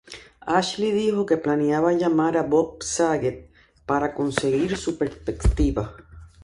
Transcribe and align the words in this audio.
Ashley 0.57 0.89
dijo 0.91 1.27
que 1.27 1.37
planeaba 1.37 1.93
llamar 1.93 2.35
a 2.35 2.41
Bob 2.41 2.81
Saget, 2.81 3.51
para 3.85 4.15
"conseguir 4.15 4.75
su 4.75 4.97
perspectiva". 4.97 5.95